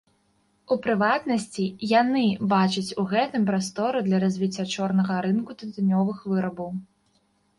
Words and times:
У 0.75 0.77
прыватнасці, 0.85 1.65
яны 2.01 2.23
бачаць 2.53 2.95
у 3.03 3.05
гэтым 3.11 3.45
прастору 3.51 3.97
для 4.07 4.17
развіцця 4.25 4.65
чорнага 4.77 5.15
рынку 5.29 5.51
тытунёвых 5.59 6.17
вырабаў. 6.33 6.69